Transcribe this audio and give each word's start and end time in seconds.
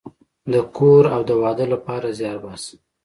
د 0.51 0.53
کور 0.77 1.03
او 1.15 1.21
د 1.29 1.31
واده 1.41 1.65
لپاره 1.73 2.07
زیار 2.19 2.37
باسم 2.45 2.77